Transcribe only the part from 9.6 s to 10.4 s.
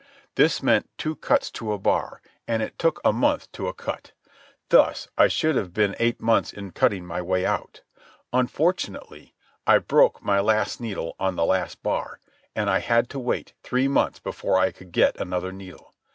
I broke my